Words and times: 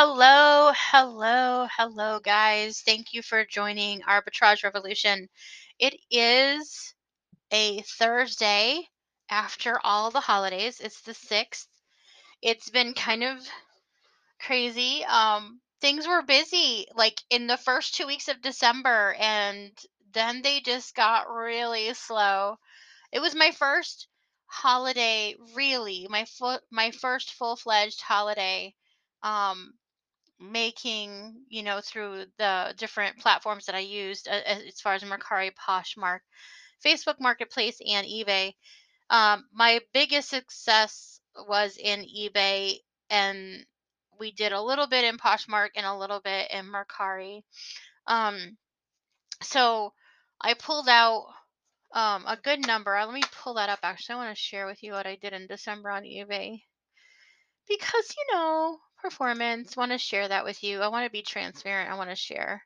Hello, 0.00 0.70
hello, 0.76 1.66
hello, 1.76 2.20
guys. 2.20 2.82
Thank 2.82 3.12
you 3.12 3.20
for 3.20 3.44
joining 3.44 4.00
Arbitrage 4.02 4.62
Revolution. 4.62 5.28
It 5.80 5.96
is 6.08 6.94
a 7.50 7.82
Thursday 7.82 8.86
after 9.28 9.80
all 9.82 10.12
the 10.12 10.20
holidays. 10.20 10.78
It's 10.78 11.00
the 11.00 11.14
6th. 11.14 11.66
It's 12.42 12.70
been 12.70 12.94
kind 12.94 13.24
of 13.24 13.40
crazy. 14.40 15.04
Um 15.04 15.60
things 15.80 16.06
were 16.06 16.22
busy 16.22 16.86
like 16.94 17.20
in 17.30 17.48
the 17.48 17.56
first 17.56 17.96
2 17.96 18.06
weeks 18.06 18.28
of 18.28 18.40
December 18.42 19.16
and 19.18 19.72
then 20.12 20.42
they 20.42 20.60
just 20.60 20.94
got 20.94 21.28
really 21.30 21.92
slow. 21.94 22.56
It 23.12 23.20
was 23.20 23.34
my 23.34 23.52
first 23.52 24.08
holiday 24.46 25.36
really, 25.56 26.06
my 26.10 26.24
fu- 26.26 26.60
my 26.70 26.92
first 26.92 27.32
full-fledged 27.34 28.00
holiday. 28.02 28.74
Um 29.22 29.74
making, 30.40 31.42
you 31.48 31.62
know, 31.62 31.80
through 31.82 32.24
the 32.38 32.74
different 32.76 33.18
platforms 33.18 33.66
that 33.66 33.74
I 33.74 33.80
used 33.80 34.28
uh, 34.28 34.40
as 34.46 34.80
far 34.80 34.94
as 34.94 35.02
Mercari, 35.02 35.50
Poshmark, 35.54 36.20
Facebook 36.84 37.16
Marketplace, 37.20 37.80
and 37.86 38.06
eBay. 38.06 38.52
Um, 39.10 39.46
my 39.52 39.80
biggest 39.92 40.28
success 40.28 41.20
was 41.48 41.76
in 41.76 42.00
eBay, 42.00 42.78
and 43.10 43.64
we 44.18 44.32
did 44.32 44.52
a 44.52 44.62
little 44.62 44.86
bit 44.86 45.04
in 45.04 45.18
Poshmark 45.18 45.70
and 45.76 45.86
a 45.86 45.96
little 45.96 46.20
bit 46.20 46.50
in 46.52 46.66
Mercari. 46.66 47.42
Um, 48.06 48.56
so 49.42 49.92
I 50.40 50.54
pulled 50.54 50.88
out 50.88 51.26
um, 51.92 52.24
a 52.26 52.36
good 52.36 52.66
number. 52.66 52.96
Uh, 52.96 53.06
Let 53.06 53.14
me 53.14 53.22
pull 53.42 53.54
that 53.54 53.70
up. 53.70 53.80
Actually, 53.82 54.16
I 54.16 54.18
want 54.18 54.36
to 54.36 54.40
share 54.42 54.66
with 54.66 54.82
you 54.82 54.92
what 54.92 55.06
I 55.06 55.16
did 55.16 55.32
in 55.32 55.46
December 55.46 55.90
on 55.90 56.02
eBay 56.02 56.62
because 57.68 58.14
you 58.16 58.34
know 58.34 58.78
performance. 58.98 59.76
Want 59.76 59.92
to 59.92 59.98
share 59.98 60.28
that 60.28 60.44
with 60.44 60.62
you. 60.62 60.80
I 60.80 60.88
want 60.88 61.06
to 61.06 61.10
be 61.10 61.22
transparent. 61.22 61.90
I 61.90 61.96
want 61.96 62.10
to 62.10 62.16
share. 62.16 62.62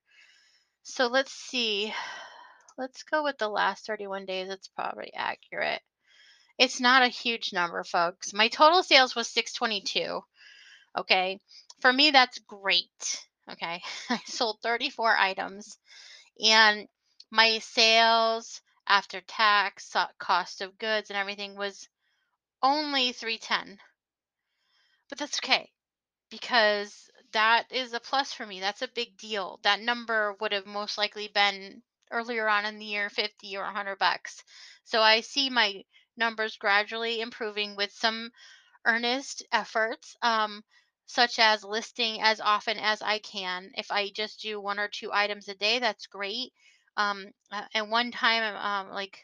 So 0.83 1.07
let's 1.07 1.33
see. 1.33 1.93
Let's 2.79 3.03
go 3.03 3.23
with 3.23 3.37
the 3.37 3.51
last 3.51 3.87
31 3.87 4.25
days. 4.25 4.49
It's 4.49 4.69
probably 4.69 5.13
accurate. 5.15 5.83
It's 6.59 6.81
not 6.81 7.03
a 7.03 7.09
huge 7.09 7.53
number, 7.53 7.85
folks. 7.85 8.33
My 8.33 8.49
total 8.49 8.83
sales 8.83 9.15
was 9.15 9.29
622. 9.29 10.21
Okay. 10.99 11.39
For 11.81 11.93
me, 11.93 12.11
that's 12.11 12.39
great. 12.39 13.27
Okay. 13.51 13.83
I 14.11 14.21
sold 14.25 14.59
34 14.63 15.17
items 15.17 15.77
and 16.43 16.89
my 17.31 17.59
sales 17.59 18.63
after 18.87 19.21
tax, 19.21 19.95
cost 20.19 20.63
of 20.63 20.79
goods, 20.79 21.11
and 21.11 21.17
everything 21.19 21.57
was 21.57 21.89
only 22.63 23.13
310. 23.13 23.79
But 25.11 25.19
that's 25.19 25.39
okay 25.45 25.71
because 26.33 27.11
that 27.33 27.67
is 27.71 27.93
a 27.93 28.01
plus 28.01 28.33
for 28.33 28.47
me. 28.47 28.59
That's 28.59 28.83
a 28.83 28.89
big 28.89 29.19
deal. 29.19 29.61
That 29.63 29.81
number 29.81 30.35
would 30.41 30.53
have 30.53 30.67
most 30.67 30.97
likely 30.97 31.29
been 31.29 31.83
earlier 32.11 32.49
on 32.49 32.65
in 32.65 32.79
the 32.79 32.87
year 32.87 33.11
50 33.11 33.55
or 33.59 33.65
100 33.65 33.99
bucks. 33.99 34.43
So 34.85 35.03
I 35.03 35.21
see 35.21 35.51
my 35.51 35.85
numbers 36.17 36.57
gradually 36.57 37.21
improving 37.21 37.77
with 37.77 37.93
some 37.93 38.31
earnest 38.87 39.45
efforts, 39.53 40.17
um, 40.23 40.65
such 41.07 41.39
as 41.39 41.65
listing 41.65 42.23
as 42.23 42.41
often 42.41 42.79
as 42.79 43.03
I 43.03 43.19
can. 43.19 43.71
If 43.77 43.91
I 43.91 44.11
just 44.11 44.41
do 44.41 44.59
one 44.61 44.79
or 44.79 44.89
two 44.89 45.13
items 45.13 45.49
a 45.49 45.55
day, 45.55 45.81
that's 45.81 46.07
great. 46.07 46.53
Um, 46.97 47.27
and 47.75 47.91
one 47.91 48.11
time, 48.11 48.57
um, 48.57 48.95
like 48.95 49.19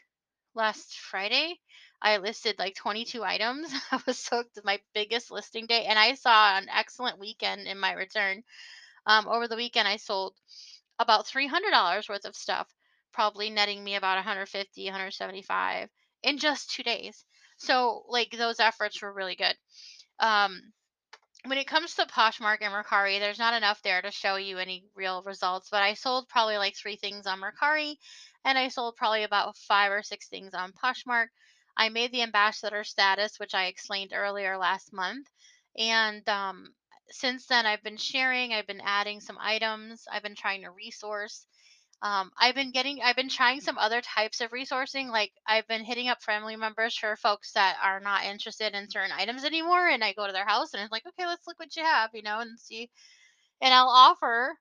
last 0.55 0.99
Friday, 0.99 1.59
I 2.01 2.17
listed 2.17 2.57
like 2.59 2.75
22 2.75 3.23
items. 3.23 3.71
I 3.91 4.01
was 4.05 4.17
so 4.17 4.43
my 4.63 4.79
biggest 4.93 5.31
listing 5.31 5.65
day, 5.65 5.85
and 5.85 5.99
I 5.99 6.15
saw 6.15 6.57
an 6.57 6.67
excellent 6.69 7.19
weekend 7.19 7.67
in 7.67 7.79
my 7.79 7.93
return. 7.93 8.43
Um, 9.05 9.27
over 9.27 9.47
the 9.47 9.55
weekend, 9.55 9.87
I 9.87 9.97
sold 9.97 10.35
about 10.99 11.25
$300 11.25 12.09
worth 12.09 12.25
of 12.25 12.35
stuff, 12.35 12.67
probably 13.13 13.49
netting 13.49 13.83
me 13.83 13.95
about 13.95 14.17
150, 14.17 14.85
175 14.85 15.89
in 16.23 16.37
just 16.37 16.71
two 16.71 16.83
days. 16.83 17.25
So, 17.57 18.03
like, 18.07 18.31
those 18.31 18.59
efforts 18.59 19.01
were 19.01 19.13
really 19.13 19.35
good. 19.35 19.55
Um, 20.19 20.73
when 21.45 21.57
it 21.57 21.67
comes 21.67 21.95
to 21.95 22.05
Poshmark 22.05 22.57
and 22.61 22.73
Mercari, 22.73 23.19
there's 23.19 23.39
not 23.39 23.53
enough 23.53 23.81
there 23.81 24.01
to 24.01 24.11
show 24.11 24.35
you 24.35 24.57
any 24.57 24.83
real 24.95 25.23
results. 25.23 25.69
But 25.71 25.83
I 25.83 25.93
sold 25.93 26.27
probably 26.27 26.57
like 26.57 26.75
three 26.75 26.97
things 26.97 27.27
on 27.27 27.39
Mercari, 27.39 27.95
and 28.45 28.57
I 28.57 28.69
sold 28.69 28.95
probably 28.95 29.23
about 29.23 29.57
five 29.57 29.91
or 29.91 30.03
six 30.03 30.27
things 30.27 30.53
on 30.53 30.73
Poshmark. 30.73 31.27
I 31.77 31.89
made 31.89 32.11
the 32.11 32.23
ambassador 32.23 32.83
status, 32.83 33.39
which 33.39 33.53
I 33.53 33.65
explained 33.65 34.11
earlier 34.13 34.57
last 34.57 34.91
month, 34.93 35.27
and 35.77 36.27
um, 36.27 36.73
since 37.09 37.45
then 37.47 37.65
I've 37.65 37.83
been 37.83 37.97
sharing. 37.97 38.53
I've 38.53 38.67
been 38.67 38.81
adding 38.83 39.19
some 39.19 39.37
items. 39.39 40.05
I've 40.11 40.23
been 40.23 40.35
trying 40.35 40.63
to 40.63 40.71
resource. 40.71 41.45
Um, 42.01 42.31
I've 42.39 42.55
been 42.55 42.71
getting, 42.71 43.01
I've 43.01 43.17
been 43.17 43.29
trying 43.29 43.59
some 43.59 43.77
other 43.77 44.01
types 44.01 44.39
of 44.39 44.51
resourcing. 44.51 45.09
Like 45.09 45.31
I've 45.45 45.67
been 45.67 45.83
hitting 45.83 46.07
up 46.07 46.21
family 46.21 46.55
members 46.55 46.97
for 46.97 47.15
folks 47.17 47.51
that 47.53 47.77
are 47.83 47.99
not 47.99 48.23
interested 48.23 48.73
in 48.73 48.89
certain 48.89 49.11
items 49.11 49.43
anymore, 49.43 49.87
and 49.87 50.03
I 50.03 50.13
go 50.13 50.25
to 50.25 50.31
their 50.33 50.45
house 50.45 50.73
and 50.73 50.81
it's 50.81 50.91
like, 50.91 51.05
okay, 51.05 51.27
let's 51.27 51.45
look 51.45 51.59
what 51.59 51.75
you 51.75 51.83
have, 51.83 52.11
you 52.13 52.21
know, 52.21 52.39
and 52.39 52.57
see. 52.59 52.89
And 53.61 53.73
I'll 53.73 53.89
offer, 53.89 54.55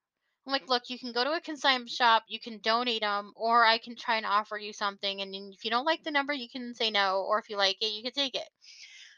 I'm 0.49 0.53
like, 0.53 0.69
look, 0.71 0.85
you 0.89 0.99
can 0.99 1.13
go 1.13 1.25
to 1.25 1.33
a 1.33 1.43
consignment 1.43 1.91
shop, 1.91 2.25
you 2.27 2.41
can 2.41 2.59
donate 2.61 3.03
them, 3.03 3.33
or 3.37 3.67
I 3.67 3.77
can 3.77 3.95
try 3.97 4.17
and 4.17 4.25
offer 4.25 4.57
you 4.57 4.73
something. 4.73 5.21
And 5.21 5.35
if 5.53 5.63
you 5.63 5.71
don't 5.71 5.85
like 5.85 6.03
the 6.05 6.11
number, 6.11 6.33
you 6.33 6.49
can 6.49 6.75
say 6.75 6.91
no, 6.91 7.23
or 7.29 7.39
if 7.39 7.51
you 7.51 7.59
like 7.59 7.77
it, 7.83 7.93
you 7.93 8.03
can 8.03 8.13
take 8.13 8.35
it. 8.35 8.49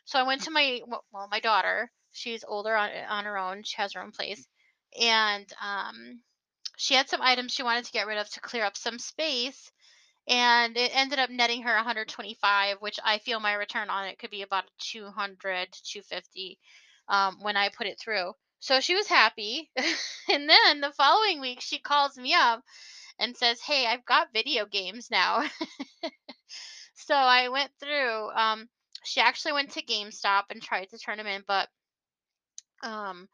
So 0.06 0.18
I 0.18 0.24
went 0.24 0.42
to 0.42 0.50
my, 0.50 0.80
well, 0.88 1.28
my 1.30 1.38
daughter. 1.38 1.92
She's 2.10 2.42
older 2.42 2.74
on 2.74 2.90
on 3.08 3.26
her 3.26 3.38
own. 3.38 3.62
She 3.62 3.76
has 3.76 3.92
her 3.92 4.02
own 4.02 4.10
place, 4.10 4.44
and 5.00 5.46
um 5.62 6.20
she 6.76 6.94
had 6.94 7.08
some 7.08 7.22
items 7.22 7.52
she 7.52 7.62
wanted 7.62 7.84
to 7.84 7.92
get 7.92 8.08
rid 8.08 8.18
of 8.18 8.28
to 8.30 8.40
clear 8.40 8.64
up 8.64 8.76
some 8.76 8.98
space 8.98 9.70
and 10.28 10.76
it 10.76 10.90
ended 10.94 11.18
up 11.20 11.30
netting 11.30 11.62
her 11.62 11.74
125 11.74 12.78
which 12.80 12.98
i 13.04 13.18
feel 13.18 13.38
my 13.38 13.52
return 13.54 13.90
on 13.90 14.06
it 14.06 14.18
could 14.18 14.30
be 14.30 14.42
about 14.42 14.64
200 14.78 15.70
to 15.72 15.82
250 15.84 16.58
um, 17.08 17.36
when 17.42 17.56
i 17.56 17.68
put 17.68 17.86
it 17.86 17.98
through 18.00 18.32
so 18.60 18.80
she 18.80 18.94
was 18.94 19.06
happy 19.08 19.70
and 20.30 20.48
then 20.48 20.80
the 20.80 20.92
following 20.92 21.40
week 21.40 21.60
she 21.60 21.78
calls 21.78 22.16
me 22.16 22.34
up 22.34 22.62
and 23.18 23.36
says 23.36 23.60
hey 23.60 23.86
i've 23.86 24.04
got 24.04 24.32
video 24.32 24.66
games 24.66 25.10
now 25.10 25.42
so 26.94 27.14
i 27.14 27.48
went 27.48 27.70
through 27.80 28.30
um, 28.30 28.68
she 29.04 29.20
actually 29.20 29.52
went 29.52 29.70
to 29.70 29.82
gamestop 29.82 30.44
and 30.50 30.62
tried 30.62 30.88
to 30.90 30.98
turn 30.98 31.18
them 31.18 31.26
in 31.26 31.42
but 31.46 31.68
um, 32.82 33.28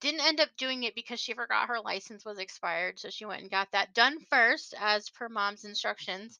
didn't 0.00 0.26
end 0.26 0.40
up 0.40 0.50
doing 0.58 0.82
it 0.84 0.94
because 0.94 1.20
she 1.20 1.34
forgot 1.34 1.68
her 1.68 1.80
license 1.80 2.24
was 2.24 2.38
expired, 2.38 2.98
so 2.98 3.10
she 3.10 3.24
went 3.24 3.42
and 3.42 3.50
got 3.50 3.70
that 3.72 3.94
done 3.94 4.20
first 4.30 4.74
as 4.78 5.10
per 5.10 5.28
mom's 5.28 5.64
instructions. 5.64 6.38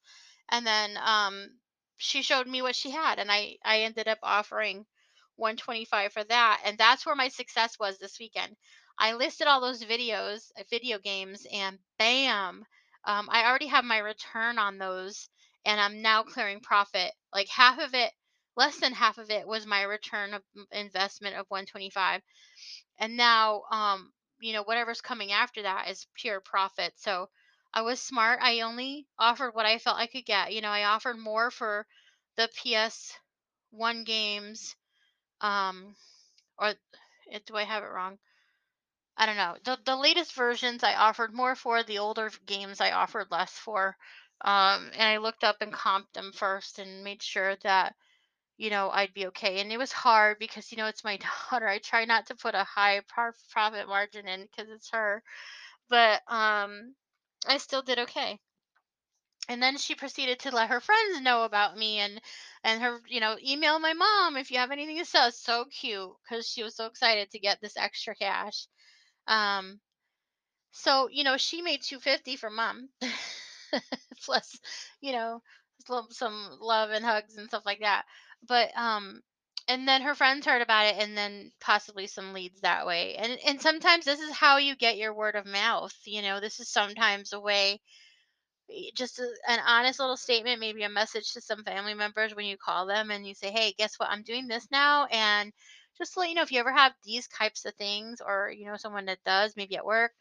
And 0.50 0.66
then 0.66 0.98
um 0.98 1.50
she 1.98 2.22
showed 2.22 2.46
me 2.46 2.62
what 2.62 2.76
she 2.76 2.90
had 2.90 3.18
and 3.18 3.32
I 3.32 3.56
I 3.64 3.80
ended 3.82 4.08
up 4.08 4.18
offering 4.22 4.86
125 5.36 6.12
for 6.12 6.24
that 6.24 6.62
and 6.64 6.78
that's 6.78 7.06
where 7.06 7.14
my 7.16 7.28
success 7.28 7.78
was 7.78 7.98
this 7.98 8.18
weekend. 8.18 8.56
I 8.98 9.14
listed 9.14 9.46
all 9.46 9.60
those 9.60 9.82
videos, 9.84 10.50
uh, 10.58 10.64
video 10.70 10.98
games 10.98 11.46
and 11.52 11.78
bam, 11.98 12.64
um 13.04 13.28
I 13.30 13.46
already 13.48 13.66
have 13.68 13.84
my 13.84 13.98
return 13.98 14.58
on 14.58 14.78
those 14.78 15.28
and 15.64 15.80
I'm 15.80 16.02
now 16.02 16.22
clearing 16.22 16.60
profit. 16.60 17.12
Like 17.34 17.48
half 17.48 17.78
of 17.78 17.94
it, 17.94 18.12
less 18.56 18.78
than 18.80 18.92
half 18.92 19.18
of 19.18 19.30
it 19.30 19.46
was 19.46 19.66
my 19.66 19.82
return 19.82 20.34
of 20.34 20.42
investment 20.72 21.36
of 21.36 21.46
125 21.48 22.22
and 22.98 23.16
now 23.16 23.62
um 23.70 24.12
you 24.40 24.52
know 24.52 24.62
whatever's 24.62 25.00
coming 25.00 25.32
after 25.32 25.62
that 25.62 25.88
is 25.88 26.06
pure 26.14 26.40
profit 26.40 26.92
so 26.96 27.28
i 27.74 27.82
was 27.82 28.00
smart 28.00 28.38
i 28.42 28.60
only 28.60 29.06
offered 29.18 29.54
what 29.54 29.66
i 29.66 29.78
felt 29.78 29.96
i 29.98 30.06
could 30.06 30.24
get 30.24 30.52
you 30.52 30.60
know 30.60 30.68
i 30.68 30.84
offered 30.84 31.18
more 31.18 31.50
for 31.50 31.86
the 32.36 32.48
ps1 32.58 34.04
games 34.04 34.74
um 35.40 35.94
or 36.58 36.74
it, 37.30 37.46
do 37.46 37.56
i 37.56 37.64
have 37.64 37.82
it 37.82 37.88
wrong 37.88 38.18
i 39.16 39.26
don't 39.26 39.36
know 39.36 39.56
the, 39.64 39.78
the 39.84 39.96
latest 39.96 40.34
versions 40.34 40.82
i 40.82 40.94
offered 40.94 41.34
more 41.34 41.54
for 41.54 41.82
the 41.82 41.98
older 41.98 42.30
games 42.46 42.80
i 42.80 42.92
offered 42.92 43.30
less 43.30 43.52
for 43.52 43.96
um 44.42 44.90
and 44.94 45.02
i 45.02 45.18
looked 45.18 45.44
up 45.44 45.60
and 45.62 45.72
comped 45.72 46.12
them 46.14 46.32
first 46.32 46.78
and 46.78 47.04
made 47.04 47.22
sure 47.22 47.56
that 47.62 47.94
you 48.58 48.70
know, 48.70 48.90
I'd 48.90 49.14
be 49.14 49.26
okay. 49.28 49.60
And 49.60 49.72
it 49.72 49.78
was 49.78 49.92
hard 49.92 50.38
because, 50.38 50.72
you 50.72 50.78
know, 50.78 50.86
it's 50.86 51.04
my 51.04 51.18
daughter. 51.50 51.68
I 51.68 51.78
try 51.78 52.04
not 52.06 52.26
to 52.28 52.36
put 52.36 52.54
a 52.54 52.64
high 52.64 53.00
profit 53.50 53.88
margin 53.88 54.28
in 54.28 54.42
because 54.42 54.70
it's 54.70 54.90
her, 54.92 55.22
but 55.90 56.22
um, 56.28 56.94
I 57.48 57.58
still 57.58 57.82
did 57.82 57.98
okay. 58.00 58.38
And 59.48 59.62
then 59.62 59.76
she 59.78 59.94
proceeded 59.94 60.40
to 60.40 60.50
let 60.50 60.70
her 60.70 60.80
friends 60.80 61.20
know 61.20 61.44
about 61.44 61.76
me 61.76 61.98
and 61.98 62.20
and 62.64 62.82
her, 62.82 63.00
you 63.08 63.20
know, 63.20 63.36
email 63.44 63.78
my 63.78 63.92
mom 63.94 64.36
if 64.36 64.50
you 64.50 64.58
have 64.58 64.70
anything 64.72 64.98
to 64.98 65.04
sell. 65.04 65.30
So 65.32 65.64
cute 65.66 66.10
because 66.22 66.48
she 66.48 66.62
was 66.62 66.74
so 66.76 66.86
excited 66.86 67.30
to 67.30 67.38
get 67.38 67.60
this 67.60 67.76
extra 67.76 68.14
cash. 68.16 68.66
Um, 69.28 69.80
so 70.72 71.08
you 71.10 71.24
know, 71.24 71.36
she 71.36 71.62
made 71.62 71.82
two 71.82 72.00
fifty 72.00 72.36
for 72.36 72.50
mom, 72.50 72.88
plus, 74.24 74.58
you 75.00 75.12
know, 75.12 75.42
some 76.10 76.58
love 76.60 76.90
and 76.90 77.04
hugs 77.04 77.36
and 77.36 77.48
stuff 77.48 77.64
like 77.66 77.80
that. 77.80 78.04
But 78.46 78.76
um, 78.76 79.20
and 79.68 79.86
then 79.88 80.02
her 80.02 80.14
friends 80.14 80.46
heard 80.46 80.62
about 80.62 80.86
it 80.86 80.96
and 80.98 81.16
then 81.16 81.52
possibly 81.60 82.06
some 82.06 82.32
leads 82.32 82.60
that 82.60 82.86
way. 82.86 83.16
And 83.16 83.38
and 83.46 83.60
sometimes 83.60 84.04
this 84.04 84.20
is 84.20 84.32
how 84.32 84.58
you 84.58 84.76
get 84.76 84.98
your 84.98 85.14
word 85.14 85.34
of 85.36 85.46
mouth. 85.46 85.94
You 86.04 86.22
know, 86.22 86.40
this 86.40 86.60
is 86.60 86.68
sometimes 86.70 87.32
a 87.32 87.40
way 87.40 87.80
just 88.94 89.18
a, 89.18 89.28
an 89.48 89.60
honest 89.66 90.00
little 90.00 90.16
statement, 90.16 90.60
maybe 90.60 90.82
a 90.82 90.88
message 90.88 91.32
to 91.32 91.40
some 91.40 91.64
family 91.64 91.94
members 91.94 92.34
when 92.34 92.46
you 92.46 92.56
call 92.56 92.86
them 92.86 93.10
and 93.10 93.26
you 93.26 93.34
say, 93.34 93.50
"Hey, 93.50 93.74
guess 93.78 93.98
what? 93.98 94.10
I'm 94.10 94.22
doing 94.22 94.46
this 94.48 94.68
now." 94.70 95.06
And 95.06 95.52
just 95.98 96.14
to 96.14 96.20
let 96.20 96.28
you 96.28 96.34
know, 96.34 96.42
if 96.42 96.52
you 96.52 96.60
ever 96.60 96.72
have 96.72 96.92
these 97.04 97.28
types 97.28 97.64
of 97.64 97.74
things, 97.76 98.20
or 98.24 98.50
you 98.50 98.66
know 98.66 98.76
someone 98.76 99.06
that 99.06 99.24
does, 99.24 99.56
maybe 99.56 99.76
at 99.76 99.86
work, 99.86 100.12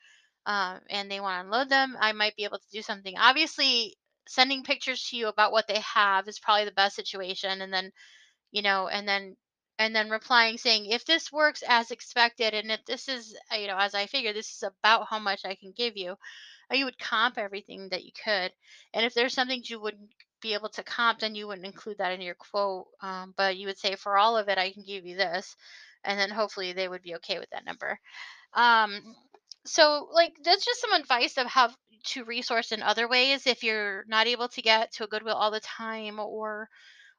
um, 0.46 0.80
and 0.90 1.10
they 1.12 1.20
want 1.20 1.42
to 1.42 1.46
unload 1.46 1.70
them, 1.70 1.98
I 2.00 2.12
might 2.14 2.36
be 2.36 2.44
able 2.46 2.60
to 2.60 2.70
do 2.72 2.82
something. 2.82 3.16
Obviously, 3.18 3.98
sending 4.28 4.64
pictures 4.64 5.04
to 5.10 5.18
you 5.18 5.28
about 5.28 5.52
what 5.52 5.68
they 5.68 5.80
have 5.82 6.28
is 6.28 6.40
probably 6.40 6.66
the 6.66 6.72
best 6.72 6.96
situation, 6.96 7.62
and 7.62 7.74
then 7.74 7.92
you 8.52 8.62
know, 8.62 8.88
and 8.88 9.08
then 9.08 9.36
and 9.80 9.96
then 9.96 10.10
replying 10.10 10.58
saying, 10.58 10.88
"If 10.88 11.06
this 11.06 11.32
works 11.32 11.64
as 11.68 11.92
expected, 11.92 12.54
and 12.54 12.72
if 12.72 12.86
this 12.86 13.08
is, 13.10 13.36
uh, 13.52 13.58
you 13.58 13.68
know, 13.68 13.78
as 13.78 13.96
I 13.96 14.08
figure, 14.08 14.34
this 14.34 14.50
is 14.50 14.64
about 14.64 15.08
how 15.10 15.20
much 15.20 15.46
I 15.46 15.56
can 15.56 15.74
give 15.76 15.98
you." 15.98 16.18
uh, 16.72 16.76
you 16.76 16.86
would 16.86 16.98
comp 17.00 17.38
everything 17.38 17.90
that 17.90 18.04
you 18.04 18.12
could. 18.24 18.52
And 18.94 19.06
if 19.06 19.14
there's 19.14 19.34
something 19.34 19.62
you 19.66 19.80
wouldn't 19.80 20.10
be 20.42 20.54
able 20.54 20.70
to 20.70 20.84
comp, 20.84 21.20
then 21.20 21.36
you 21.36 21.48
wouldn't 21.48 21.66
include 21.66 21.98
that 22.00 22.12
in 22.14 22.22
your 22.22 22.36
quote. 22.36 22.88
Um, 23.02 23.34
but 23.38 23.58
you 23.58 23.68
would 23.68 23.78
say, 23.78 23.96
for 23.96 24.18
all 24.18 24.38
of 24.38 24.50
it, 24.50 24.58
I 24.58 24.72
can 24.72 24.84
give 24.86 25.06
you 25.06 25.16
this. 25.16 25.56
And 26.04 26.20
then 26.20 26.30
hopefully 26.30 26.74
they 26.74 26.88
would 26.88 27.02
be 27.02 27.16
okay 27.16 27.40
with 27.40 27.50
that 27.52 27.66
number. 27.66 28.00
Um, 28.54 29.16
so, 29.66 30.08
like, 30.12 30.34
that's 30.44 30.66
just 30.66 30.82
some 30.82 30.94
advice 30.94 31.38
of 31.38 31.48
how 31.48 31.72
to 32.08 32.24
resource 32.24 32.72
in 32.72 32.84
other 32.84 33.08
ways 33.08 33.48
if 33.48 33.64
you're 33.64 34.06
not 34.08 34.28
able 34.28 34.48
to 34.50 34.62
get 34.62 34.92
to 34.94 35.06
a 35.06 35.08
Goodwill 35.08 35.36
all 35.36 35.50
the 35.50 35.60
time 35.60 36.20
or 36.20 36.70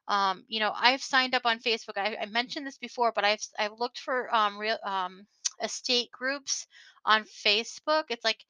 um, 0.07 0.43
you 0.47 0.59
know 0.59 0.71
i've 0.75 1.01
signed 1.01 1.35
up 1.35 1.45
on 1.45 1.59
facebook 1.59 1.97
I, 1.97 2.17
I 2.21 2.25
mentioned 2.25 2.65
this 2.65 2.77
before 2.77 3.11
but 3.13 3.25
i've 3.25 3.45
i've 3.59 3.79
looked 3.79 3.99
for 3.99 4.33
um, 4.33 4.57
real 4.57 4.77
um, 4.85 5.25
estate 5.61 6.11
groups 6.11 6.67
on 7.05 7.23
facebook 7.23 8.05
it's 8.09 8.25
like 8.25 8.43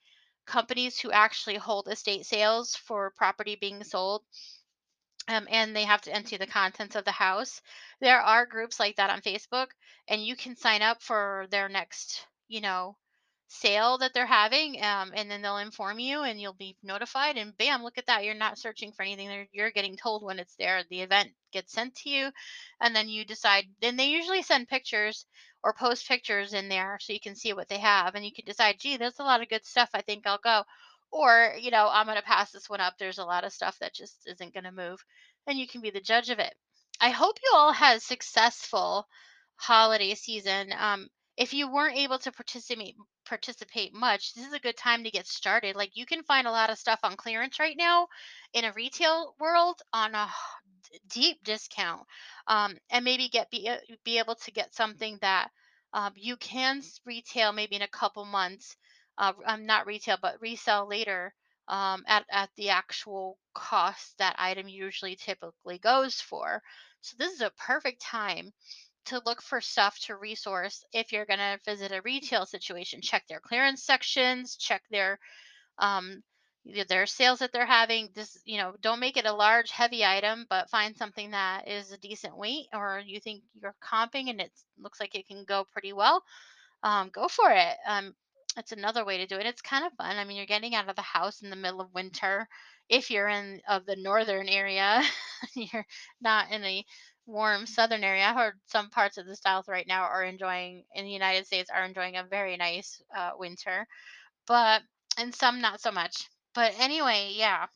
companies 0.45 1.00
who 1.00 1.12
actually 1.12 1.57
hold 1.57 1.88
estate 1.89 2.25
sales 2.25 2.75
for 2.75 3.12
property 3.18 3.57
being 3.59 3.83
sold 3.83 4.24
um, 5.27 5.48
and 5.51 5.75
they 5.75 5.83
have 5.83 6.01
to 6.01 6.13
enter 6.13 6.38
the 6.38 6.48
contents 6.48 6.95
of 6.95 7.04
the 7.04 7.12
house. 7.12 7.62
There 8.00 8.21
are 8.21 8.45
groups 8.45 8.80
like 8.80 8.95
that 8.95 9.09
on 9.09 9.21
Facebook, 9.21 9.68
and 10.07 10.25
you 10.25 10.36
can 10.36 10.56
sign 10.56 10.81
up 10.81 11.01
for 11.01 11.48
their 11.51 11.68
next, 11.68 12.25
you 12.48 12.62
know, 12.62 12.95
sale 13.47 13.97
that 13.99 14.13
they're 14.13 14.25
having, 14.25 14.83
um, 14.83 15.11
and 15.15 15.29
then 15.31 15.41
they'll 15.41 15.57
inform 15.57 15.99
you, 15.99 16.23
and 16.23 16.39
you'll 16.41 16.53
be 16.53 16.77
notified. 16.83 17.38
And 17.38 17.57
bam, 17.57 17.83
look 17.83 17.97
at 17.97 18.05
that! 18.07 18.23
You're 18.25 18.35
not 18.35 18.57
searching 18.59 18.91
for 18.91 19.03
anything; 19.03 19.27
there- 19.27 19.47
you're 19.51 19.71
getting 19.71 19.97
told 19.97 20.23
when 20.23 20.39
it's 20.39 20.55
there. 20.55 20.83
The 20.89 21.01
event 21.01 21.31
gets 21.51 21.71
sent 21.73 21.95
to 21.97 22.09
you, 22.09 22.31
and 22.81 22.95
then 22.95 23.09
you 23.09 23.25
decide. 23.25 23.65
Then 23.81 23.95
they 23.97 24.07
usually 24.09 24.41
send 24.44 24.67
pictures 24.67 25.25
or 25.63 25.73
post 25.73 26.07
pictures 26.07 26.53
in 26.53 26.69
there 26.69 26.97
so 27.01 27.13
you 27.13 27.19
can 27.19 27.35
see 27.35 27.53
what 27.53 27.67
they 27.69 27.79
have, 27.79 28.15
and 28.15 28.25
you 28.25 28.31
can 28.33 28.45
decide, 28.45 28.79
gee, 28.79 28.97
there's 28.97 29.19
a 29.19 29.23
lot 29.23 29.41
of 29.41 29.49
good 29.49 29.65
stuff. 29.65 29.89
I 29.94 30.01
think 30.01 30.25
I'll 30.27 30.38
go. 30.44 30.63
Or, 31.11 31.55
you 31.59 31.71
know, 31.71 31.88
I'm 31.89 32.05
going 32.05 32.17
to 32.17 32.23
pass 32.23 32.51
this 32.51 32.69
one 32.69 32.81
up. 32.81 32.95
There's 32.99 33.17
a 33.17 33.25
lot 33.25 33.45
of 33.45 33.53
stuff 33.53 33.77
that 33.79 33.94
just 33.94 34.17
isn't 34.27 34.53
going 34.53 34.65
to 34.65 34.71
move 34.71 35.03
and 35.47 35.57
you 35.57 35.67
can 35.67 35.81
be 35.81 35.89
the 35.89 36.01
judge 36.01 36.29
of 36.29 36.39
it. 36.39 36.53
I 36.99 37.09
hope 37.09 37.38
you 37.44 37.51
all 37.55 37.71
had 37.71 38.01
successful 38.01 39.07
holiday 39.55 40.15
season. 40.15 40.73
Um, 40.77 41.07
if 41.37 41.53
you 41.53 41.71
weren't 41.71 41.97
able 41.97 42.17
to 42.19 42.31
participate 42.31 42.95
participate 43.25 43.93
much, 43.93 44.33
this 44.33 44.47
is 44.47 44.53
a 44.53 44.59
good 44.59 44.77
time 44.77 45.03
to 45.03 45.11
get 45.11 45.27
started. 45.27 45.75
Like 45.75 45.91
you 45.95 46.05
can 46.05 46.23
find 46.23 46.47
a 46.47 46.51
lot 46.51 46.69
of 46.69 46.79
stuff 46.79 46.99
on 47.03 47.15
clearance 47.15 47.59
right 47.59 47.75
now 47.77 48.07
in 48.53 48.65
a 48.65 48.73
retail 48.73 49.35
world 49.39 49.79
on 49.93 50.15
a 50.15 50.27
deep 51.09 51.43
discount, 51.43 52.01
um, 52.47 52.75
and 52.89 53.05
maybe 53.05 53.29
get 53.29 53.51
be 53.51 53.69
be 54.03 54.17
able 54.19 54.35
to 54.35 54.51
get 54.51 54.73
something 54.73 55.17
that 55.21 55.49
um, 55.93 56.13
you 56.15 56.37
can 56.37 56.81
retail 57.05 57.51
maybe 57.53 57.75
in 57.75 57.83
a 57.83 57.87
couple 57.87 58.25
months. 58.25 58.75
Uh, 59.19 59.33
um, 59.45 59.65
not 59.65 59.87
retail, 59.87 60.17
but 60.21 60.39
resell 60.41 60.87
later 60.87 61.33
um, 61.67 62.03
at, 62.07 62.23
at 62.31 62.49
the 62.55 62.69
actual 62.69 63.37
cost 63.53 64.15
that 64.19 64.35
item 64.37 64.67
usually 64.67 65.15
typically 65.15 65.79
goes 65.79 66.21
for. 66.21 66.61
So 67.01 67.15
this 67.17 67.33
is 67.33 67.41
a 67.41 67.51
perfect 67.57 68.01
time 68.01 68.51
to 69.07 69.21
look 69.25 69.42
for 69.42 69.62
stuff 69.62 70.00
to 70.01 70.15
resource 70.15 70.83
if 70.94 71.12
you're 71.12 71.25
going 71.25 71.39
to 71.39 71.59
visit 71.65 71.92
a 71.92 72.01
retail 72.01 72.45
situation. 72.45 73.01
Check 73.01 73.24
their 73.27 73.39
clearance 73.39 73.83
sections, 73.83 74.56
check 74.57 74.83
their 74.92 75.19
um, 75.80 76.24
their 76.89 77.06
sales 77.06 77.39
that 77.39 77.54
they're 77.54 77.65
having. 77.65 78.09
This, 78.13 78.38
you 78.45 78.57
know, 78.57 78.74
don't 78.81 79.00
make 79.00 79.18
it 79.18 79.25
a 79.25 79.33
large, 79.33 79.71
heavy 79.71 80.04
item, 80.04 80.45
but 80.50 80.69
find 80.69 80.98
something 80.98 81.31
that 81.31 81.68
is 81.68 81.92
a 81.92 81.98
decent 81.98 82.38
weight 82.38 82.68
or 82.74 83.01
you 83.06 83.19
think 83.19 83.44
you're 83.62 83.75
comping 83.81 84.30
and 84.30 84.42
it 84.42 84.51
looks 84.77 85.00
like 85.00 85.15
it 85.15 85.27
can 85.27 85.45
go 85.45 85.65
pretty 85.71 85.94
well 85.94 86.24
um, 86.83 87.09
go 87.13 87.27
for 87.27 87.51
it. 87.51 87.77
Um, 87.88 88.13
it's 88.57 88.71
another 88.71 89.06
way 89.06 89.19
to 89.19 89.27
do 89.27 89.36
it. 89.36 89.45
It's 89.45 89.62
kind 89.62 89.86
of 89.86 89.94
fun. 89.94 90.18
I 90.18 90.24
mean, 90.24 90.38
you're 90.38 90.45
getting 90.45 90.74
out 90.75 90.89
of 90.89 90.95
the 90.95 91.01
house 91.01 91.42
in 91.42 91.50
the 91.50 91.56
middle 91.56 91.81
of 91.81 91.94
winter. 91.94 92.48
If 92.89 93.12
you're 93.12 93.27
in 93.27 93.62
of 93.68 93.86
the 93.86 93.95
northern 93.95 94.48
area, 94.50 95.04
you're 95.56 95.86
not 96.21 96.51
in 96.51 96.63
a 96.63 96.86
warm 97.27 97.65
southern 97.68 98.03
area. 98.03 98.25
I 98.25 98.33
heard 98.33 98.56
some 98.65 98.89
parts 98.89 99.18
of 99.18 99.27
the 99.27 99.35
South 99.35 99.68
right 99.68 99.88
now 99.88 100.03
are 100.03 100.24
enjoying 100.24 100.85
in 100.95 101.06
the 101.06 101.12
United 101.12 101.45
States 101.45 101.69
are 101.69 101.85
enjoying 101.85 102.18
a 102.18 102.24
very 102.24 102.57
nice 102.57 103.01
uh, 103.15 103.31
winter, 103.38 103.88
but 104.47 104.81
and 105.18 105.35
some 105.35 105.62
not 105.62 105.81
so 105.81 105.91
much. 105.91 106.29
But 106.56 106.74
anyway, 106.79 107.33
yeah. 107.35 107.68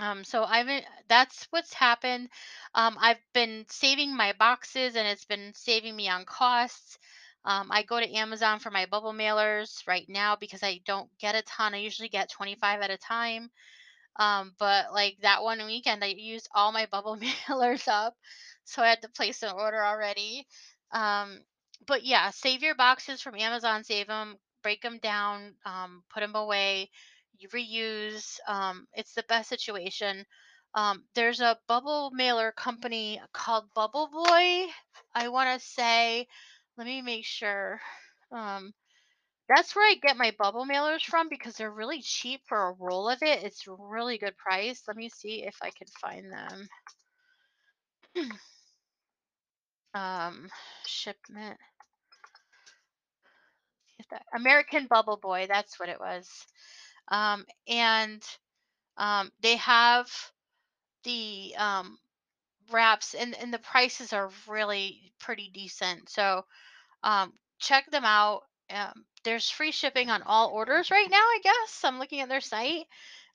Um, 0.00 0.24
so 0.24 0.42
I've 0.42 0.84
that's 1.08 1.46
what's 1.50 1.72
happened. 1.72 2.28
Um, 2.74 2.96
I've 3.00 3.20
been 3.32 3.64
saving 3.68 4.16
my 4.16 4.32
boxes 4.38 4.96
and 4.96 5.06
it's 5.06 5.24
been 5.24 5.52
saving 5.54 5.94
me 5.94 6.08
on 6.08 6.24
costs. 6.24 6.98
Um, 7.44 7.68
I 7.70 7.82
go 7.82 8.00
to 8.00 8.14
Amazon 8.14 8.58
for 8.58 8.70
my 8.70 8.86
bubble 8.86 9.12
mailers 9.12 9.86
right 9.86 10.06
now 10.08 10.36
because 10.36 10.62
I 10.62 10.80
don't 10.86 11.10
get 11.20 11.34
a 11.34 11.42
ton. 11.42 11.74
I 11.74 11.78
usually 11.78 12.08
get 12.08 12.30
25 12.30 12.80
at 12.80 12.90
a 12.90 12.96
time. 12.96 13.50
Um, 14.16 14.54
but 14.58 14.92
like 14.92 15.16
that 15.22 15.42
one 15.42 15.64
weekend, 15.66 16.04
I 16.04 16.08
used 16.08 16.48
all 16.54 16.72
my 16.72 16.86
bubble 16.90 17.16
mailers 17.48 17.88
up, 17.88 18.14
so 18.64 18.82
I 18.82 18.88
had 18.88 19.02
to 19.02 19.08
place 19.08 19.42
an 19.42 19.52
order 19.52 19.84
already. 19.84 20.46
Um, 20.92 21.40
but 21.86 22.04
yeah, 22.04 22.30
save 22.30 22.62
your 22.62 22.74
boxes 22.74 23.20
from 23.20 23.36
Amazon. 23.36 23.84
Save 23.84 24.06
them, 24.06 24.36
break 24.62 24.82
them 24.82 24.98
down, 24.98 25.54
um, 25.66 26.02
put 26.12 26.20
them 26.20 26.34
away. 26.34 26.90
You 27.38 27.48
reuse. 27.48 28.38
Um, 28.48 28.86
it's 28.94 29.14
the 29.14 29.24
best 29.28 29.48
situation. 29.48 30.24
Um, 30.74 31.04
there's 31.14 31.40
a 31.40 31.58
bubble 31.68 32.10
mailer 32.12 32.52
company 32.52 33.20
called 33.32 33.64
Bubble 33.74 34.08
Boy. 34.12 34.66
I 35.14 35.28
want 35.28 35.58
to 35.60 35.66
say, 35.66 36.26
let 36.76 36.86
me 36.86 37.02
make 37.02 37.24
sure. 37.24 37.80
Um, 38.32 38.72
that's 39.48 39.74
where 39.76 39.86
I 39.86 39.94
get 40.02 40.16
my 40.16 40.32
bubble 40.38 40.66
mailers 40.66 41.02
from 41.02 41.28
because 41.28 41.54
they're 41.56 41.70
really 41.70 42.00
cheap 42.02 42.40
for 42.46 42.68
a 42.68 42.72
roll 42.78 43.08
of 43.08 43.18
it. 43.22 43.42
It's 43.44 43.66
really 43.66 44.18
good 44.18 44.36
price. 44.36 44.82
Let 44.88 44.96
me 44.96 45.08
see 45.10 45.44
if 45.44 45.56
I 45.62 45.70
can 45.70 45.86
find 46.00 46.32
them. 46.32 46.68
Um, 49.94 50.48
shipment. 50.86 51.56
American 54.34 54.86
Bubble 54.86 55.16
Boy. 55.16 55.46
That's 55.48 55.78
what 55.78 55.88
it 55.88 56.00
was. 56.00 56.28
Um, 57.08 57.44
and 57.68 58.22
um, 58.96 59.30
they 59.40 59.56
have 59.56 60.10
the 61.04 61.54
um, 61.56 61.98
wraps, 62.72 63.14
and 63.14 63.34
and 63.40 63.52
the 63.52 63.58
prices 63.58 64.12
are 64.12 64.30
really 64.48 65.12
pretty 65.20 65.50
decent. 65.52 66.08
So 66.08 66.44
um, 67.02 67.32
check 67.58 67.90
them 67.90 68.04
out. 68.04 68.42
Um, 68.70 69.04
there's 69.24 69.50
free 69.50 69.72
shipping 69.72 70.10
on 70.10 70.22
all 70.22 70.48
orders 70.50 70.90
right 70.90 71.08
now, 71.10 71.16
I 71.16 71.38
guess. 71.42 71.82
I'm 71.84 71.98
looking 71.98 72.20
at 72.20 72.28
their 72.28 72.40
site. 72.40 72.86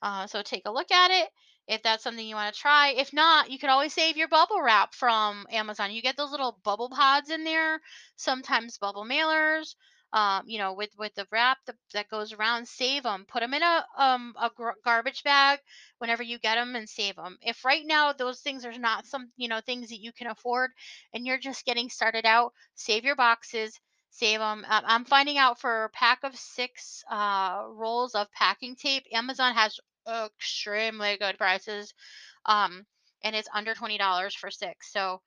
Uh, 0.01 0.28
so 0.28 0.42
take 0.42 0.63
a 0.66 0.72
look 0.72 0.92
at 0.92 1.12
it 1.12 1.30
if 1.70 1.82
that's 1.84 2.04
something 2.04 2.28
you 2.28 2.36
want 2.36 2.54
to 2.54 2.60
try. 2.62 2.90
If 2.90 3.14
not, 3.14 3.52
you 3.52 3.60
can 3.60 3.70
always 3.70 3.94
save 3.94 4.18
your 4.18 4.28
bubble 4.28 4.62
wrap 4.62 4.94
from 4.96 5.48
Amazon. 5.52 5.92
You 5.94 6.02
get 6.02 6.18
those 6.18 6.32
little 6.32 6.60
bubble 6.66 6.90
pods 6.90 7.30
in 7.30 7.46
there, 7.46 7.82
sometimes 8.18 8.78
bubble 8.80 9.06
mailers. 9.06 9.76
Um, 10.12 10.44
you 10.48 10.58
know, 10.58 10.74
with 10.74 10.90
with 10.98 11.14
the 11.16 11.28
wrap 11.32 11.60
that, 11.68 11.76
that 11.94 12.10
goes 12.10 12.34
around, 12.34 12.68
save 12.68 13.04
them. 13.04 13.26
Put 13.30 13.42
them 13.42 13.54
in 13.54 13.62
a 13.64 13.86
um 13.98 14.36
a 14.42 14.50
garbage 14.84 15.24
bag 15.24 15.60
whenever 16.00 16.24
you 16.24 16.40
get 16.40 16.56
them 16.56 16.76
and 16.76 16.90
save 16.90 17.16
them. 17.16 17.38
If 17.42 17.64
right 17.64 17.86
now 17.86 18.14
those 18.14 18.42
things 18.42 18.66
are 18.66 18.78
not 18.78 19.06
some 19.06 19.32
you 19.38 19.48
know 19.48 19.62
things 19.62 19.90
that 19.90 20.02
you 20.02 20.12
can 20.12 20.28
afford 20.28 20.72
and 21.14 21.28
you're 21.28 21.38
just 21.38 21.66
getting 21.66 21.90
started 21.90 22.26
out, 22.26 22.54
save 22.76 23.06
your 23.06 23.16
boxes, 23.16 23.80
save 24.12 24.39
them. 24.39 24.66
Um, 24.68 24.84
I'm 24.86 25.06
finding 25.06 25.38
out 25.38 25.60
for 25.60 25.86
a 25.86 25.89
pack 25.89 26.24
of 26.24 26.36
six 26.36 27.04
uh, 27.10 27.63
rolls 27.70 28.16
of 28.16 28.32
packing 28.32 28.75
tape, 28.75 29.06
Amazon 29.13 29.54
has 29.54 29.80
extremely 30.08 31.18
good 31.18 31.38
prices. 31.38 31.94
Um, 32.46 32.86
and 33.24 33.36
it's 33.36 33.50
under 33.54 33.75
$20 33.75 34.34
for 34.38 34.50
six. 34.50 34.92
So, 34.92 35.22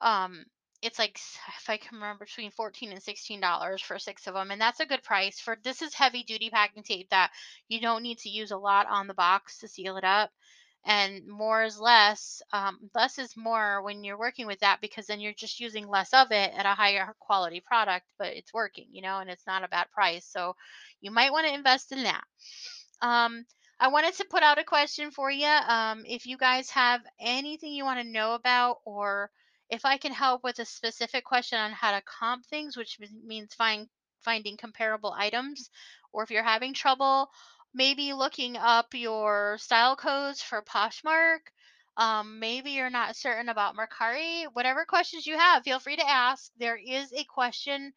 um, 0.00 0.44
it's 0.84 0.98
like 0.98 1.18
if 1.58 1.70
I 1.70 1.78
can 1.78 1.96
remember 1.96 2.26
between 2.26 2.50
14 2.50 2.92
and 2.92 3.02
16 3.02 3.40
dollars 3.40 3.80
for 3.80 3.98
six 3.98 4.26
of 4.26 4.34
them 4.34 4.50
and 4.50 4.60
that's 4.60 4.80
a 4.80 4.86
good 4.86 5.02
price 5.02 5.40
for 5.40 5.56
this 5.64 5.80
is 5.80 5.94
heavy 5.94 6.22
duty 6.22 6.50
packing 6.50 6.82
tape 6.82 7.08
that 7.08 7.30
you 7.68 7.80
don't 7.80 8.02
need 8.02 8.18
to 8.18 8.28
use 8.28 8.50
a 8.50 8.56
lot 8.58 8.86
on 8.90 9.06
the 9.06 9.14
box 9.14 9.58
to 9.58 9.68
seal 9.68 9.96
it 9.96 10.04
up 10.04 10.30
and 10.86 11.26
more 11.26 11.64
is 11.64 11.78
less. 11.78 12.42
Um, 12.52 12.78
less 12.94 13.18
is 13.18 13.36
more 13.36 13.82
when 13.82 14.04
you're 14.04 14.18
working 14.18 14.46
with 14.46 14.60
that 14.60 14.80
because 14.80 15.06
then 15.06 15.20
you're 15.20 15.32
just 15.32 15.60
using 15.60 15.88
less 15.88 16.12
of 16.12 16.28
it 16.30 16.52
at 16.56 16.66
a 16.66 16.74
higher 16.74 17.14
quality 17.20 17.60
product, 17.64 18.06
but 18.18 18.34
it's 18.34 18.52
working, 18.52 18.86
you 18.90 19.02
know, 19.02 19.18
and 19.18 19.30
it's 19.30 19.46
not 19.46 19.64
a 19.64 19.68
bad 19.68 19.86
price. 19.92 20.26
So 20.26 20.56
you 21.00 21.10
might 21.10 21.32
want 21.32 21.46
to 21.46 21.54
invest 21.54 21.92
in 21.92 22.02
that. 22.02 22.24
Um, 23.00 23.44
I 23.80 23.88
wanted 23.88 24.14
to 24.14 24.26
put 24.30 24.42
out 24.42 24.58
a 24.58 24.64
question 24.64 25.10
for 25.10 25.30
you. 25.30 25.46
Um, 25.46 26.04
if 26.06 26.26
you 26.26 26.36
guys 26.36 26.70
have 26.70 27.00
anything 27.20 27.72
you 27.72 27.84
want 27.84 28.00
to 28.00 28.12
know 28.12 28.34
about, 28.34 28.78
or 28.84 29.30
if 29.70 29.84
I 29.84 29.96
can 29.96 30.12
help 30.12 30.44
with 30.44 30.58
a 30.58 30.64
specific 30.64 31.24
question 31.24 31.58
on 31.58 31.72
how 31.72 31.92
to 31.92 32.02
comp 32.02 32.46
things, 32.46 32.76
which 32.76 32.98
means 33.26 33.54
find 33.54 33.88
finding 34.22 34.56
comparable 34.56 35.12
items, 35.12 35.70
or 36.12 36.22
if 36.22 36.30
you're 36.30 36.42
having 36.42 36.72
trouble, 36.72 37.28
maybe 37.74 38.12
looking 38.12 38.56
up 38.56 38.94
your 38.94 39.58
style 39.58 39.96
codes 39.96 40.42
for 40.42 40.62
Poshmark. 40.62 41.40
Um, 41.96 42.40
maybe 42.40 42.72
you're 42.72 42.90
not 42.90 43.16
certain 43.16 43.48
about 43.48 43.76
Mercari. 43.76 44.46
Whatever 44.52 44.84
questions 44.84 45.26
you 45.26 45.38
have, 45.38 45.62
feel 45.62 45.78
free 45.78 45.96
to 45.96 46.08
ask. 46.08 46.50
There 46.58 46.76
is 46.76 47.12
a 47.12 47.24
question 47.24 47.92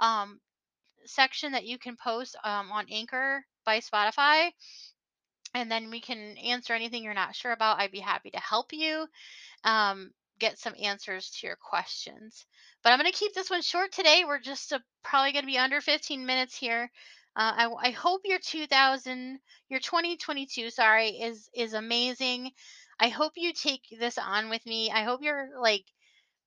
um, 0.00 0.40
section 1.04 1.52
that 1.52 1.66
you 1.66 1.78
can 1.78 1.96
post 1.96 2.36
um, 2.44 2.72
on 2.72 2.86
Anchor 2.90 3.44
by 3.64 3.80
Spotify 3.80 4.50
and 5.54 5.70
then 5.70 5.88
we 5.88 6.00
can 6.00 6.36
answer 6.38 6.74
anything 6.74 7.02
you're 7.04 7.14
not 7.14 7.36
sure 7.36 7.52
about. 7.52 7.78
I'd 7.78 7.92
be 7.92 8.00
happy 8.00 8.30
to 8.30 8.40
help 8.40 8.72
you 8.72 9.06
um, 9.62 10.10
get 10.38 10.58
some 10.58 10.74
answers 10.82 11.30
to 11.30 11.46
your 11.46 11.56
questions. 11.56 12.44
But 12.82 12.92
I'm 12.92 12.98
going 12.98 13.10
to 13.10 13.16
keep 13.16 13.34
this 13.34 13.50
one 13.50 13.62
short 13.62 13.92
today. 13.92 14.24
We're 14.26 14.40
just 14.40 14.72
probably 15.04 15.32
going 15.32 15.44
to 15.44 15.50
be 15.50 15.58
under 15.58 15.80
15 15.80 16.26
minutes 16.26 16.56
here. 16.56 16.90
Uh, 17.36 17.66
I, 17.82 17.88
I 17.88 17.90
hope 17.90 18.22
your 18.24 18.38
2000, 18.38 19.40
your 19.68 19.80
2022, 19.80 20.70
sorry, 20.70 21.08
is 21.10 21.48
is 21.54 21.72
amazing. 21.74 22.52
I 23.00 23.08
hope 23.08 23.32
you 23.36 23.52
take 23.52 23.82
this 23.98 24.18
on 24.18 24.50
with 24.50 24.64
me. 24.66 24.90
I 24.90 25.02
hope 25.02 25.20
you're 25.22 25.50
like 25.60 25.84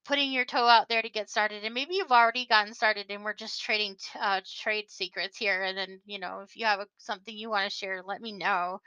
putting 0.04 0.32
your 0.32 0.44
toe 0.44 0.66
out 0.66 0.88
there 0.88 1.02
to 1.02 1.10
get 1.10 1.30
started 1.30 1.64
and 1.64 1.74
maybe 1.74 1.94
you've 1.96 2.12
already 2.12 2.46
gotten 2.46 2.72
started 2.74 3.06
and 3.10 3.24
we're 3.24 3.34
just 3.34 3.60
trading 3.60 3.94
t- 3.96 4.18
uh, 4.20 4.40
trade 4.62 4.90
secrets 4.90 5.36
here 5.36 5.62
and 5.62 5.76
then 5.76 6.00
you 6.06 6.18
know 6.18 6.40
if 6.40 6.56
you 6.56 6.64
have 6.64 6.80
a, 6.80 6.86
something 6.98 7.36
you 7.36 7.50
want 7.50 7.70
to 7.70 7.76
share 7.76 8.02
let 8.04 8.20
me 8.22 8.32
know 8.32 8.80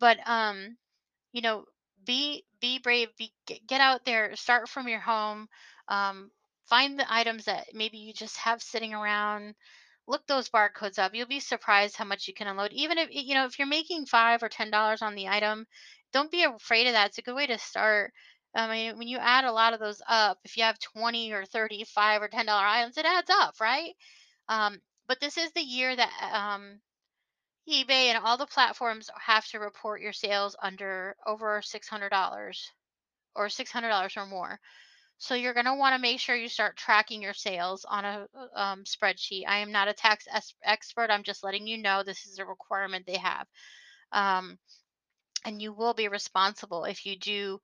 but 0.00 0.18
um 0.26 0.76
you 1.32 1.42
know 1.42 1.64
be 2.06 2.44
be 2.60 2.78
brave 2.78 3.08
be 3.18 3.32
get, 3.46 3.66
get 3.66 3.80
out 3.80 4.04
there 4.04 4.34
start 4.36 4.68
from 4.68 4.88
your 4.88 5.00
home 5.00 5.48
um 5.88 6.30
find 6.68 6.98
the 6.98 7.12
items 7.12 7.46
that 7.46 7.66
maybe 7.74 7.98
you 7.98 8.12
just 8.12 8.36
have 8.38 8.62
sitting 8.62 8.94
around 8.94 9.54
look 10.08 10.26
those 10.26 10.48
barcodes 10.50 10.98
up 10.98 11.14
you'll 11.14 11.26
be 11.28 11.40
surprised 11.40 11.96
how 11.96 12.04
much 12.04 12.28
you 12.28 12.34
can 12.34 12.48
unload 12.48 12.72
even 12.72 12.98
if 12.98 13.08
you 13.12 13.34
know 13.34 13.46
if 13.46 13.58
you're 13.58 13.68
making 13.68 14.06
five 14.06 14.42
or 14.42 14.48
ten 14.48 14.70
dollars 14.70 15.02
on 15.02 15.14
the 15.14 15.28
item 15.28 15.66
don't 16.12 16.30
be 16.32 16.44
afraid 16.44 16.86
of 16.86 16.94
that 16.94 17.08
it's 17.08 17.18
a 17.18 17.22
good 17.22 17.36
way 17.36 17.46
to 17.46 17.58
start 17.58 18.12
i 18.54 18.68
mean 18.68 18.98
when 18.98 19.08
you 19.08 19.18
add 19.18 19.44
a 19.44 19.52
lot 19.52 19.74
of 19.74 19.80
those 19.80 20.02
up 20.08 20.38
if 20.44 20.56
you 20.56 20.64
have 20.64 20.78
20 20.80 21.32
or 21.32 21.44
35 21.44 22.22
or 22.22 22.28
10 22.28 22.46
dollar 22.46 22.66
items 22.66 22.96
it 22.98 23.06
adds 23.06 23.30
up 23.30 23.54
right 23.60 23.94
um 24.48 24.78
but 25.08 25.20
this 25.20 25.38
is 25.38 25.52
the 25.52 25.62
year 25.62 25.94
that 25.94 26.12
um 26.32 26.80
eBay 27.68 28.08
and 28.08 28.18
all 28.24 28.38
the 28.38 28.46
platforms 28.46 29.10
have 29.20 29.46
to 29.46 29.58
report 29.60 30.00
your 30.00 30.12
sales 30.12 30.56
under 30.62 31.14
over 31.26 31.60
$600 31.62 32.72
or 33.36 33.48
$600 33.48 34.16
or 34.16 34.26
more. 34.26 34.58
So 35.18 35.34
you're 35.34 35.54
going 35.54 35.66
to 35.66 35.74
want 35.74 35.94
to 35.94 36.00
make 36.00 36.20
sure 36.20 36.36
you 36.36 36.48
start 36.48 36.76
tracking 36.76 37.22
your 37.22 37.34
sales 37.34 37.84
on 37.84 38.04
a 38.04 38.26
uh, 38.36 38.58
um, 38.60 38.84
spreadsheet. 38.84 39.44
I 39.48 39.58
am 39.58 39.72
not 39.72 39.88
a 39.88 39.92
tax 39.92 40.26
es- 40.32 40.54
expert. 40.64 41.10
I'm 41.10 41.24
just 41.24 41.44
letting 41.44 41.66
you 41.66 41.78
know 41.78 42.02
this 42.02 42.26
is 42.26 42.38
a 42.38 42.46
requirement 42.46 43.06
they 43.06 43.18
have. 43.18 43.46
Um, 44.12 44.58
and 45.44 45.60
you 45.62 45.72
will 45.72 45.94
be 45.94 46.08
responsible 46.08 46.84
if 46.84 47.06
you 47.06 47.16
do 47.18 47.60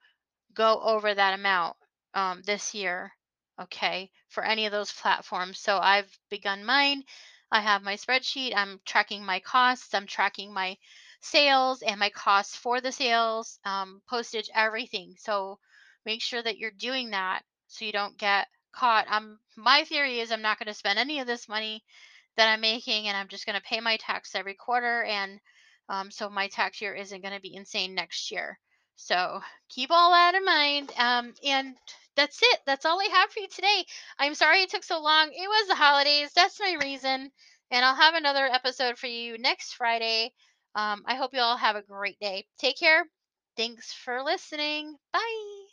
go 0.54 0.80
over 0.80 1.14
that 1.14 1.38
amount 1.38 1.76
um, 2.14 2.42
this 2.46 2.75
year, 2.75 3.12
okay, 3.61 4.11
for 4.28 4.44
any 4.44 4.66
of 4.66 4.73
those 4.73 4.92
platforms. 4.92 5.58
So 5.58 5.78
I've 5.78 6.11
begun 6.30 6.64
mine. 6.64 7.04
I 7.52 7.61
have 7.61 7.82
my 7.82 7.96
spreadsheet. 7.96 8.54
I'm 8.56 8.80
tracking 8.84 9.25
my 9.25 9.40
costs. 9.40 9.94
I'm 9.94 10.06
tracking 10.06 10.52
my 10.52 10.76
sales 11.20 11.82
and 11.82 12.00
my 12.00 12.11
costs 12.11 12.56
for 12.56 12.80
the 12.80 12.92
sales, 12.92 13.58
um, 13.64 14.02
postage, 14.08 14.50
everything. 14.54 15.14
So 15.18 15.58
make 16.06 16.23
sure 16.23 16.42
that 16.42 16.58
you're 16.58 16.70
doing 16.70 17.11
that 17.11 17.42
so 17.68 17.84
you 17.84 17.92
don't 17.92 18.18
get 18.18 18.46
caught. 18.75 19.06
I'm 19.08 19.38
my 19.56 19.84
theory 19.84 20.20
is 20.20 20.32
I'm 20.32 20.42
not 20.42 20.58
going 20.58 20.68
to 20.68 20.75
spend 20.75 20.99
any 20.99 21.20
of 21.20 21.26
this 21.26 21.49
money 21.49 21.82
that 22.37 22.52
I'm 22.52 22.61
making, 22.61 23.08
and 23.08 23.16
I'm 23.16 23.28
just 23.28 23.46
going 23.46 23.56
to 23.58 23.66
pay 23.66 23.80
my 23.80 23.96
tax 23.99 24.34
every 24.34 24.54
quarter. 24.54 25.04
And 25.04 25.40
um, 25.88 26.11
so 26.11 26.28
my 26.28 26.49
tax 26.49 26.80
year 26.80 26.94
isn't 26.94 27.23
going 27.23 27.34
to 27.34 27.40
be 27.40 27.54
insane 27.54 27.94
next 27.94 28.30
year. 28.30 28.58
So 28.96 29.40
keep 29.68 29.90
all 29.90 30.12
that 30.12 30.34
in 30.34 30.44
mind. 30.44 30.92
Um, 30.99 31.34
and 31.44 31.75
that's 32.16 32.40
it. 32.42 32.61
That's 32.66 32.84
all 32.84 33.00
I 33.00 33.08
have 33.12 33.30
for 33.30 33.40
you 33.40 33.49
today. 33.49 33.84
I'm 34.18 34.34
sorry 34.34 34.62
it 34.62 34.70
took 34.70 34.84
so 34.84 35.00
long. 35.00 35.30
It 35.32 35.49
was 35.49 35.68
the 35.68 35.75
holidays. 35.75 36.30
That's 36.34 36.61
my 36.61 36.76
reason. 36.80 37.30
And 37.70 37.84
I'll 37.84 37.94
have 37.96 38.14
another 38.14 38.46
episode 38.46 38.99
for 38.99 39.08
you 39.08 39.37
next 39.38 39.75
Friday. 39.75 40.32
Um, 40.75 41.02
I 41.06 41.14
hope 41.16 41.34
you 41.34 41.40
all 41.40 41.56
have 41.56 41.76
a 41.76 41.82
great 41.82 42.18
day. 42.20 42.46
Take 42.58 42.78
care. 42.78 43.04
Thanks 43.56 43.92
for 43.92 44.23
listening. 44.23 44.96
Bye. 45.12 45.63